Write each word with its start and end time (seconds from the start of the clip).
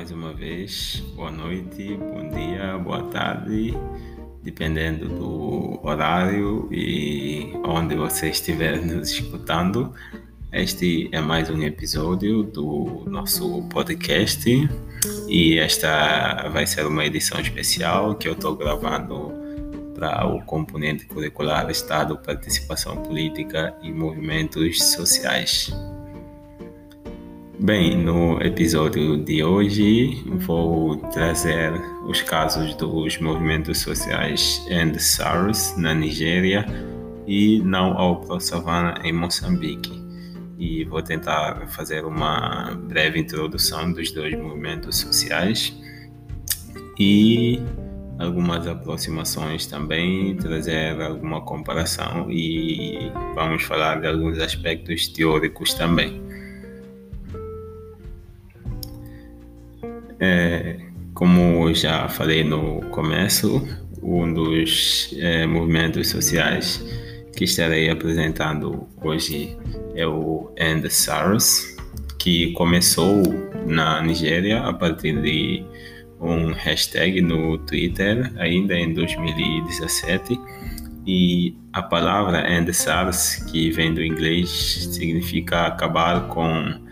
mais 0.00 0.10
uma 0.12 0.32
vez. 0.32 1.02
Boa 1.14 1.30
noite, 1.30 1.94
bom 1.94 2.30
dia, 2.30 2.78
boa 2.78 3.02
tarde, 3.10 3.74
dependendo 4.42 5.06
do 5.06 5.78
horário 5.86 6.66
e 6.72 7.52
onde 7.66 7.94
você 7.96 8.30
estiver 8.30 8.80
nos 8.80 9.10
escutando. 9.10 9.92
Este 10.50 11.10
é 11.12 11.20
mais 11.20 11.50
um 11.50 11.62
episódio 11.62 12.42
do 12.42 13.04
nosso 13.08 13.62
podcast 13.64 14.48
e 15.28 15.58
esta 15.58 16.48
vai 16.48 16.66
ser 16.66 16.86
uma 16.86 17.04
edição 17.04 17.38
especial 17.38 18.14
que 18.14 18.26
eu 18.26 18.32
estou 18.32 18.56
gravando 18.56 19.34
para 19.94 20.26
o 20.26 20.42
componente 20.46 21.04
curricular 21.04 21.70
Estado, 21.70 22.16
Participação 22.16 23.02
Política 23.02 23.76
e 23.82 23.92
Movimentos 23.92 24.82
Sociais. 24.82 25.70
Bem, 27.62 27.94
no 27.94 28.40
episódio 28.40 29.22
de 29.22 29.44
hoje 29.44 30.24
vou 30.46 30.96
trazer 30.96 31.70
os 32.06 32.22
casos 32.22 32.74
dos 32.76 33.18
movimentos 33.18 33.80
sociais 33.80 34.66
and 34.70 34.98
SARS 34.98 35.76
na 35.76 35.92
Nigéria 35.92 36.64
e 37.26 37.60
não 37.60 37.98
ao 37.98 38.22
Pro-Savana 38.22 38.98
em 39.04 39.12
Moçambique. 39.12 39.92
E 40.58 40.84
vou 40.84 41.02
tentar 41.02 41.68
fazer 41.68 42.06
uma 42.06 42.74
breve 42.88 43.20
introdução 43.20 43.92
dos 43.92 44.10
dois 44.10 44.34
movimentos 44.38 44.96
sociais 44.96 45.78
e 46.98 47.60
algumas 48.18 48.66
aproximações 48.66 49.66
também, 49.66 50.34
trazer 50.36 50.98
alguma 51.02 51.42
comparação 51.42 52.30
e 52.30 53.12
vamos 53.34 53.64
falar 53.64 54.00
de 54.00 54.06
alguns 54.06 54.38
aspectos 54.38 55.08
teóricos 55.08 55.74
também. 55.74 56.29
É, 60.20 60.76
como 61.14 61.72
já 61.74 62.06
falei 62.08 62.44
no 62.44 62.82
começo, 62.90 63.66
um 64.02 64.32
dos 64.32 65.14
é, 65.18 65.46
movimentos 65.46 66.08
sociais 66.08 66.84
que 67.34 67.44
estarei 67.44 67.88
apresentando 67.88 68.86
hoje 69.02 69.56
é 69.94 70.06
o 70.06 70.52
End 70.58 70.88
SARS, 70.90 71.74
que 72.18 72.52
começou 72.52 73.22
na 73.66 74.02
Nigéria 74.02 74.60
a 74.60 74.72
partir 74.74 75.20
de 75.22 75.64
um 76.20 76.52
hashtag 76.52 77.22
no 77.22 77.56
Twitter 77.58 78.30
ainda 78.36 78.74
em 78.74 78.92
2017 78.92 80.38
e 81.06 81.56
a 81.72 81.82
palavra 81.82 82.46
End 82.52 82.72
SARS, 82.74 83.36
que 83.50 83.70
vem 83.70 83.94
do 83.94 84.04
inglês, 84.04 84.50
significa 84.92 85.66
acabar 85.66 86.28
com 86.28 86.89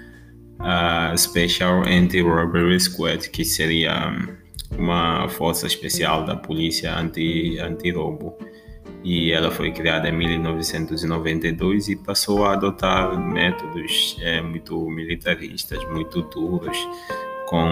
a 0.59 1.17
Special 1.17 1.83
Anti-Robbery 1.87 2.81
Squad, 2.81 3.31
que 3.31 3.45
seria 3.45 4.12
uma 4.77 5.28
força 5.28 5.67
especial 5.67 6.25
da 6.25 6.37
polícia 6.37 6.95
anti-roubo. 6.97 8.37
Anti 8.41 8.48
e 9.05 9.33
ela 9.33 9.50
foi 9.50 9.70
criada 9.70 10.09
em 10.09 10.12
1992 10.12 11.89
e 11.89 11.97
passou 11.97 12.45
a 12.45 12.55
adotar 12.55 13.19
métodos 13.19 14.17
é, 14.20 14.42
muito 14.42 14.78
militaristas, 14.91 15.83
muito 15.91 16.23
duros, 16.23 16.77
com 17.47 17.65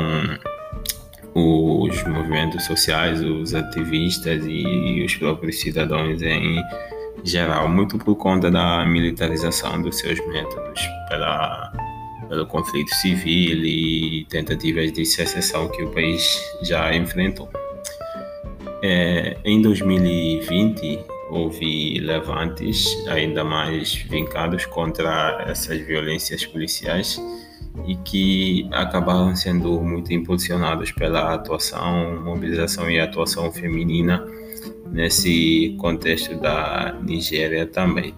os 1.34 2.02
movimentos 2.04 2.64
sociais, 2.64 3.20
os 3.20 3.54
ativistas 3.54 4.44
e 4.46 5.04
os 5.04 5.14
próprios 5.16 5.60
cidadãos 5.60 6.22
em 6.22 6.62
geral, 7.24 7.68
muito 7.68 7.98
por 7.98 8.16
conta 8.16 8.50
da 8.50 8.86
militarização 8.86 9.82
dos 9.82 9.98
seus 9.98 10.18
métodos, 10.28 10.80
pela 11.08 11.72
pelo 12.28 12.46
conflito 12.46 12.94
civil 12.96 13.64
e 13.64 14.26
tentativas 14.28 14.92
de 14.92 15.04
secessão 15.04 15.68
que 15.68 15.82
o 15.82 15.90
país 15.90 16.40
já 16.62 16.94
enfrentou. 16.94 17.48
É, 18.82 19.36
em 19.44 19.60
2020, 19.62 21.00
houve 21.30 21.98
levantes 22.00 22.86
ainda 23.08 23.42
mais 23.42 23.94
vincados 23.94 24.64
contra 24.66 25.44
essas 25.48 25.78
violências 25.80 26.44
policiais 26.44 27.20
e 27.86 27.96
que 27.96 28.68
acabaram 28.72 29.34
sendo 29.34 29.80
muito 29.80 30.12
impulsionados 30.12 30.92
pela 30.92 31.34
atuação, 31.34 32.22
mobilização 32.22 32.90
e 32.90 32.98
atuação 32.98 33.52
feminina 33.52 34.24
nesse 34.90 35.76
contexto 35.78 36.34
da 36.36 36.96
Nigéria 37.02 37.66
também 37.66 38.14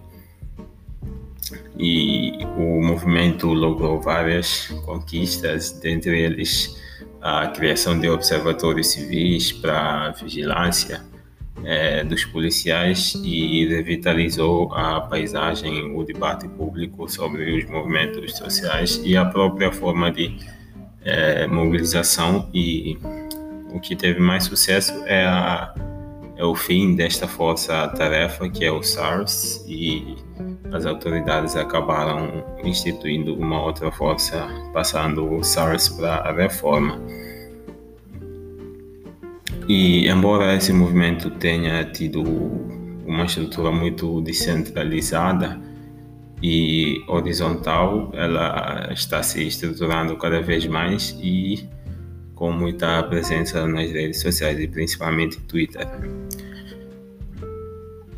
e 1.79 2.18
o 2.59 2.83
movimento 2.83 3.47
logrou 3.53 4.01
várias 4.01 4.67
conquistas, 4.85 5.71
dentre 5.71 6.19
eles 6.21 6.77
a 7.21 7.47
criação 7.49 7.99
de 7.99 8.09
observatórios 8.09 8.89
civis 8.89 9.53
para 9.53 10.11
vigilância 10.11 11.03
é, 11.65 12.03
dos 12.03 12.25
policiais 12.25 13.15
e 13.25 13.67
revitalizou 13.67 14.73
a 14.73 15.01
paisagem, 15.01 15.97
o 15.97 16.03
debate 16.03 16.49
público 16.49 17.09
sobre 17.09 17.59
os 17.59 17.65
movimentos 17.71 18.37
sociais 18.37 19.01
e 19.05 19.17
a 19.17 19.25
própria 19.25 19.73
forma 19.73 20.11
de 20.11 20.37
é, 21.05 21.47
mobilização. 21.47 22.49
E 22.53 22.99
o 23.73 23.81
que 23.81 23.95
teve 23.95 24.21
mais 24.21 24.45
sucesso 24.45 24.93
é, 25.07 25.25
a, 25.25 25.75
é 26.37 26.45
o 26.45 26.55
fim 26.55 26.97
desta 26.97 27.29
força-tarefa 27.29 28.49
que 28.49 28.65
é 28.65 28.73
o 28.73 28.83
SARS 28.83 29.65
e 29.67 30.17
as 30.73 30.85
autoridades 30.87 31.57
acabaram 31.57 32.45
instituindo 32.63 33.35
uma 33.35 33.63
outra 33.63 33.91
força, 33.91 34.47
passando 34.73 35.33
o 35.33 35.43
SARS 35.43 35.89
para 35.89 36.17
a 36.17 36.33
reforma. 36.33 37.01
E 39.69 40.09
embora 40.09 40.55
esse 40.55 40.73
movimento 40.73 41.31
tenha 41.31 41.85
tido 41.85 42.23
uma 43.07 43.25
estrutura 43.25 43.71
muito 43.71 44.21
descentralizada 44.21 45.61
e 46.43 47.03
horizontal, 47.09 48.11
ela 48.15 48.91
está 48.93 49.23
se 49.23 49.47
estruturando 49.47 50.17
cada 50.17 50.41
vez 50.41 50.67
mais 50.67 51.19
e 51.23 51.69
com 52.35 52.53
muita 52.53 53.03
presença 53.05 53.67
nas 53.67 53.91
redes 53.91 54.21
sociais 54.21 54.59
e 54.61 54.69
principalmente 54.69 55.41
Twitter. 55.41 55.89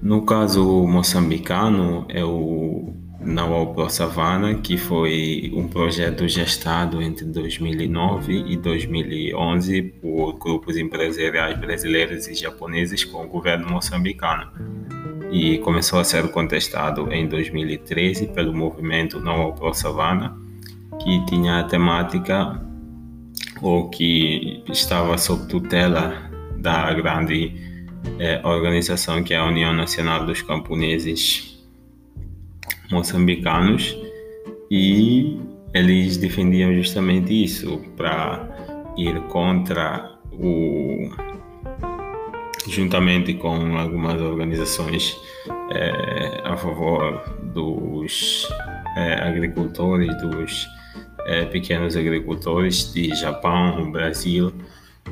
No 0.02 0.22
caso 0.22 0.86
moçambicano, 0.86 2.06
é 2.08 2.24
o 2.24 2.94
Nawal 3.20 3.74
Pro 3.74 3.90
Savana, 3.90 4.54
que 4.54 4.78
foi 4.78 5.52
um 5.54 5.68
projeto 5.68 6.26
gestado 6.26 7.02
entre 7.02 7.26
2009 7.26 8.44
e 8.46 8.56
2011 8.56 9.82
por 10.00 10.38
grupos 10.38 10.78
empresariais 10.78 11.58
brasileiros 11.58 12.26
e 12.28 12.34
japoneses 12.34 13.04
com 13.04 13.24
o 13.24 13.28
governo 13.28 13.70
moçambicano. 13.70 14.50
E 15.30 15.58
começou 15.58 16.00
a 16.00 16.04
ser 16.04 16.30
contestado 16.30 17.12
em 17.12 17.28
2013 17.28 18.28
pelo 18.28 18.54
movimento 18.54 19.20
Nawal 19.20 19.52
Pro 19.52 19.74
Savana, 19.74 20.34
que 20.98 21.26
tinha 21.26 21.60
a 21.60 21.64
temática 21.64 22.58
ou 23.60 23.90
que 23.90 24.64
estava 24.70 25.18
sob 25.18 25.46
tutela 25.46 26.30
da 26.56 26.92
grande 26.94 27.69
é, 28.18 28.40
organização 28.44 29.22
que 29.22 29.34
é 29.34 29.36
a 29.36 29.44
União 29.44 29.72
Nacional 29.72 30.24
dos 30.24 30.42
Camponeses 30.42 31.58
Moçambicanos. 32.90 33.96
E 34.70 35.38
eles 35.74 36.16
defendiam 36.16 36.74
justamente 36.74 37.32
isso 37.44 37.80
para 37.96 38.92
ir 38.96 39.20
contra 39.22 40.18
o 40.32 41.10
juntamente 42.68 43.34
com 43.34 43.76
algumas 43.76 44.20
organizações 44.20 45.16
é, 45.72 46.40
a 46.44 46.56
favor 46.56 47.24
dos 47.54 48.46
é, 48.96 49.14
agricultores, 49.14 50.14
dos 50.20 50.68
é, 51.26 51.44
pequenos 51.46 51.96
agricultores 51.96 52.92
de 52.92 53.14
Japão, 53.14 53.90
Brasil 53.90 54.52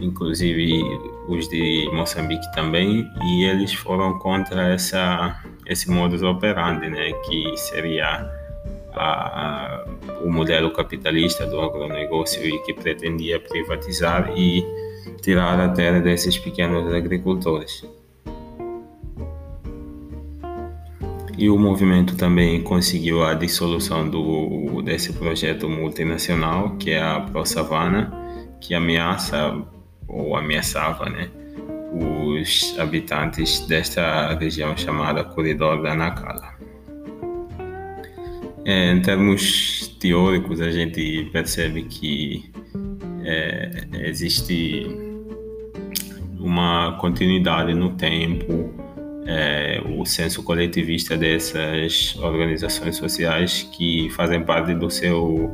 inclusive 0.01 0.83
os 1.29 1.49
de 1.49 1.89
Moçambique 1.93 2.51
também, 2.55 3.09
e 3.25 3.45
eles 3.45 3.73
foram 3.75 4.19
contra 4.19 4.73
essa, 4.73 5.43
esse 5.67 5.91
modus 5.91 6.23
operandi, 6.23 6.89
né, 6.89 7.13
que 7.27 7.57
seria 7.57 8.31
a, 8.95 9.03
a, 9.03 9.85
o 10.23 10.31
modelo 10.31 10.71
capitalista 10.73 11.47
do 11.47 11.61
agronegócio 11.61 12.47
e 12.47 12.59
que 12.63 12.75
pretendia 12.75 13.41
privatizar 13.41 14.33
e 14.37 14.65
tirar 15.23 15.61
a 15.61 15.69
terra 15.69 16.01
desses 16.01 16.39
pequenos 16.39 16.93
agricultores. 16.93 17.85
E 21.37 21.49
o 21.49 21.57
movimento 21.57 22.17
também 22.17 22.61
conseguiu 22.63 23.23
a 23.23 23.33
dissolução 23.33 24.09
do, 24.09 24.83
desse 24.83 25.13
projeto 25.13 25.69
multinacional, 25.69 26.77
que 26.77 26.91
é 26.91 27.01
a 27.01 27.21
ProSavana, 27.21 28.13
que 28.61 28.75
ameaça 28.75 29.57
ou 30.09 30.35
ameaçava 30.35 31.09
né, 31.09 31.29
os 31.93 32.75
habitantes 32.79 33.61
desta 33.67 34.35
região 34.39 34.77
chamada 34.77 35.23
Corredor 35.23 35.83
da 35.83 35.95
Nacala. 35.95 36.57
É, 38.65 38.93
em 38.93 39.01
termos 39.01 39.97
teóricos, 40.01 40.61
a 40.61 40.71
gente 40.71 41.29
percebe 41.33 41.83
que 41.85 42.51
é, 43.25 43.71
existe 44.07 44.87
uma 46.39 46.97
continuidade 46.99 47.75
no 47.75 47.91
tempo, 47.91 48.73
é, 49.27 49.83
o 49.87 50.05
senso 50.05 50.43
coletivista 50.43 51.17
dessas 51.17 52.17
organizações 52.17 52.97
sociais 52.97 53.69
que 53.77 54.09
fazem 54.11 54.43
parte 54.43 54.75
do 54.75 54.91
seu 54.91 55.51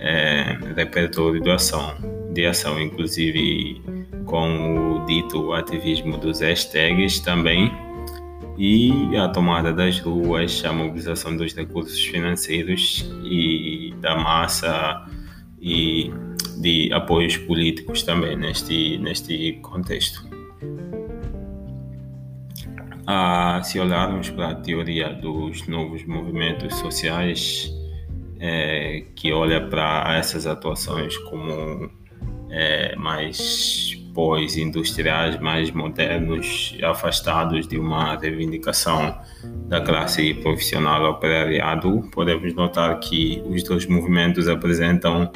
é, 0.00 0.58
repertório 0.74 1.40
de 1.40 1.50
ação, 1.50 1.94
de 2.36 2.44
ação, 2.44 2.78
inclusive 2.78 3.80
com 4.26 4.98
o 4.98 5.06
dito 5.06 5.54
ativismo 5.54 6.18
dos 6.18 6.40
hashtags 6.40 7.18
também, 7.20 7.72
e 8.58 9.16
a 9.16 9.28
tomada 9.28 9.72
das 9.72 9.98
ruas, 10.00 10.62
a 10.64 10.72
mobilização 10.72 11.34
dos 11.34 11.54
recursos 11.54 11.98
financeiros 11.98 13.10
e 13.24 13.94
da 14.00 14.16
massa 14.16 15.06
e 15.60 16.10
de 16.60 16.92
apoios 16.92 17.38
políticos 17.38 18.02
também 18.02 18.36
neste, 18.36 18.98
neste 18.98 19.54
contexto. 19.62 20.26
Ah, 23.06 23.60
se 23.62 23.78
olharmos 23.78 24.28
para 24.30 24.48
a 24.48 24.54
teoria 24.54 25.12
dos 25.14 25.66
novos 25.68 26.04
movimentos 26.04 26.74
sociais, 26.76 27.72
é, 28.38 29.04
que 29.14 29.32
olha 29.32 29.66
para 29.68 30.16
essas 30.18 30.46
atuações 30.46 31.16
como 31.18 31.90
é, 32.50 32.94
mais 32.96 33.96
pós-industriais, 34.14 35.38
mais 35.40 35.70
modernos, 35.70 36.76
afastados 36.82 37.68
de 37.68 37.78
uma 37.78 38.16
reivindicação 38.16 39.14
da 39.68 39.80
classe 39.80 40.32
profissional 40.34 41.10
operariado, 41.10 42.08
podemos 42.12 42.54
notar 42.54 42.98
que 42.98 43.42
os 43.46 43.62
dois 43.62 43.86
movimentos 43.86 44.48
apresentam 44.48 45.30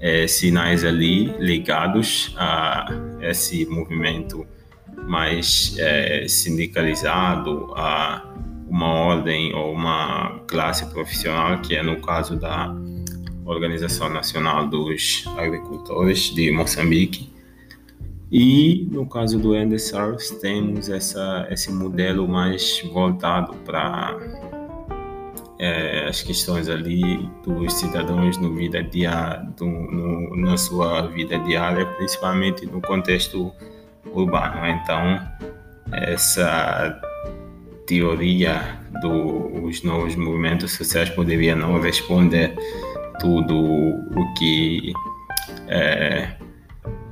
é, 0.00 0.26
sinais 0.26 0.84
ali 0.84 1.26
ligados 1.38 2.34
a 2.36 2.86
esse 3.20 3.66
movimento 3.66 4.44
mais 5.06 5.76
é, 5.78 6.26
sindicalizado, 6.26 7.72
a 7.76 8.22
uma 8.68 8.88
ordem 8.88 9.54
ou 9.54 9.72
uma 9.72 10.40
classe 10.48 10.86
profissional, 10.86 11.58
que 11.60 11.76
é 11.76 11.82
no 11.82 12.00
caso 12.00 12.36
da 12.36 12.74
Organização 13.44 14.08
Nacional 14.08 14.66
dos 14.66 15.24
Agricultores 15.36 16.34
de 16.34 16.50
Moçambique. 16.50 17.32
E 18.30 18.88
no 18.90 19.06
caso 19.06 19.38
do 19.38 19.54
NDSARS, 19.54 20.30
temos 20.40 20.88
essa, 20.88 21.46
esse 21.50 21.70
modelo 21.70 22.26
mais 22.26 22.82
voltado 22.92 23.54
para 23.64 24.18
é, 25.58 26.06
as 26.08 26.22
questões 26.22 26.68
ali 26.68 27.28
dos 27.44 27.72
cidadãos 27.74 28.36
no 28.38 28.54
vida 28.54 28.82
do, 29.56 29.66
no, 29.66 30.36
na 30.36 30.56
sua 30.56 31.06
vida 31.08 31.38
diária, 31.38 31.86
principalmente 31.86 32.66
no 32.66 32.80
contexto 32.80 33.52
urbano. 34.12 34.66
Então, 34.66 35.20
essa 35.92 37.00
teoria 37.86 38.80
dos 39.00 39.82
novos 39.82 40.16
movimentos 40.16 40.72
sociais 40.72 41.10
poderia 41.10 41.54
não 41.54 41.80
responder 41.80 42.54
tudo 43.20 43.56
o 43.56 44.34
que 44.38 44.92
é, 45.68 46.28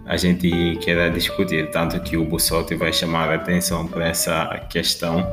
a 0.06 0.16
gente 0.16 0.76
quer 0.81 1.10
discutir, 1.12 1.70
tanto 1.70 2.00
que 2.00 2.16
o 2.16 2.25
Bussotti 2.25 2.75
vai 2.75 2.93
chamar 2.93 3.31
a 3.31 3.34
atenção 3.34 3.87
para 3.87 4.08
essa 4.08 4.46
questão 4.70 5.26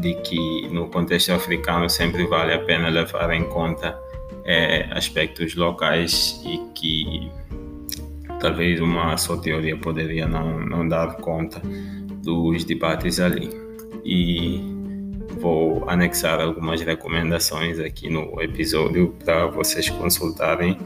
de 0.00 0.14
que 0.14 0.68
no 0.68 0.88
contexto 0.88 1.32
africano 1.32 1.88
sempre 1.88 2.26
vale 2.26 2.52
a 2.52 2.58
pena 2.58 2.88
levar 2.88 3.32
em 3.32 3.44
conta 3.44 3.98
é, 4.44 4.88
aspectos 4.90 5.54
locais 5.54 6.42
e 6.44 6.58
que 6.74 7.30
talvez 8.40 8.80
uma 8.80 9.16
só 9.16 9.36
teoria 9.36 9.76
poderia 9.76 10.26
não, 10.26 10.60
não 10.60 10.86
dar 10.86 11.16
conta 11.16 11.62
dos 12.22 12.64
debates 12.64 13.20
ali. 13.20 13.48
E 14.04 14.73
vou 15.40 15.88
anexar 15.88 16.40
algumas 16.40 16.80
recomendações 16.80 17.78
aqui 17.78 18.08
no 18.08 18.40
episódio 18.40 19.14
para 19.24 19.46
vocês 19.46 19.88
consultarem 19.90 20.78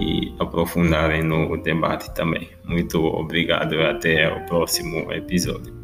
e 0.00 0.34
aprofundarem 0.38 1.22
no 1.22 1.56
debate 1.56 2.12
também. 2.14 2.50
Muito 2.64 2.98
obrigado 3.04 3.74
e 3.74 3.86
até 3.86 4.28
o 4.32 4.44
próximo 4.46 5.12
episódio. 5.12 5.83